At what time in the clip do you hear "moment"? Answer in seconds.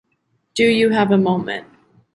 1.19-1.67